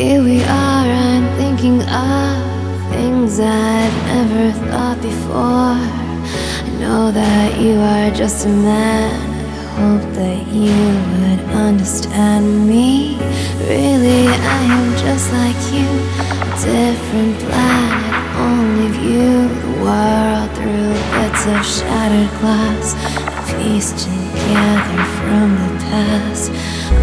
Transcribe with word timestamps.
Here 0.00 0.22
we 0.22 0.42
are, 0.44 0.86
I'm 0.88 1.26
thinking 1.36 1.82
of 1.82 2.90
things 2.90 3.38
I've 3.38 3.96
never 4.06 4.50
thought 4.70 4.98
before. 5.02 5.76
I 5.76 6.70
know 6.80 7.10
that 7.10 7.60
you 7.60 7.74
are 7.78 8.10
just 8.10 8.46
a 8.46 8.48
man. 8.48 9.12
I 9.44 9.64
hope 9.76 10.14
that 10.14 10.46
you 10.48 10.72
would 11.20 11.42
understand 11.54 12.66
me. 12.66 13.18
Really, 13.68 14.24
I 14.28 14.60
am 14.72 14.96
just 14.96 15.30
like 15.34 15.60
you, 15.68 15.84
a 15.84 16.48
different 16.64 17.36
planet, 17.44 18.16
only 18.40 18.88
view 18.96 19.48
the 19.52 19.84
world 19.84 20.48
through 20.56 20.96
bits 21.12 21.44
of 21.44 21.60
shattered 21.76 22.32
glass, 22.40 22.96
pieced 23.52 23.98
together 23.98 25.04
from 25.20 25.48
the 25.60 25.70
past. 25.92 26.50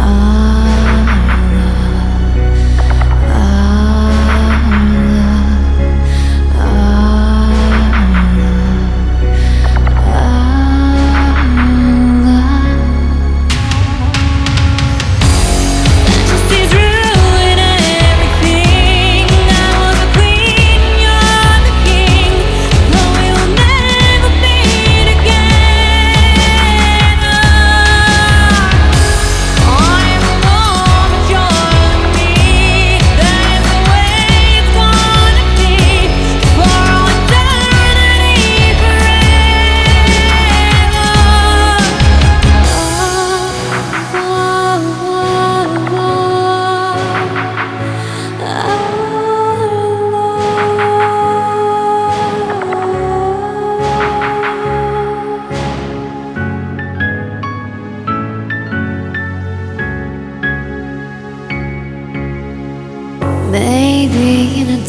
Our 0.00 0.67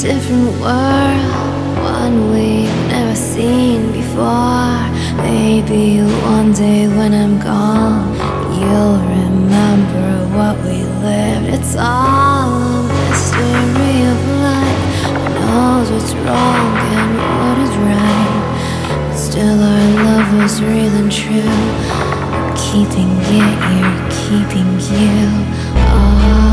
different 0.02 0.58
world, 0.61 1.78
one 1.83 2.31
we've 2.31 2.88
never 2.88 3.14
seen 3.16 3.92
before. 3.92 4.80
Maybe 5.17 6.00
one 6.23 6.53
day 6.53 6.88
when 6.88 7.14
I'm 7.14 7.38
gone, 7.38 8.08
you'll 8.55 9.00
remember 9.20 10.09
what 10.38 10.55
we 10.64 10.83
lived. 11.03 11.50
It's 11.53 11.75
all 11.75 12.47
a 12.47 12.83
mystery 13.09 14.00
of 14.14 14.20
life. 14.47 14.86
Who 15.03 15.36
knows 15.36 15.92
what's 15.92 16.14
wrong 16.23 16.72
and 16.95 17.11
what 17.36 17.58
is 17.66 17.75
right? 17.92 19.14
Still, 19.17 19.59
our 19.61 19.88
love 20.05 20.42
was 20.42 20.61
real 20.61 20.95
and 21.02 21.11
true. 21.11 21.59
Keeping 22.55 23.11
it 23.36 23.58
here, 23.67 23.97
keeping 24.16 24.72
you. 24.95 25.27
Ah. 25.75 26.48